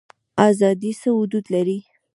ازادي 0.47 0.91
څه 1.01 1.09
حدود 1.17 1.45
لري؟ 1.53 1.79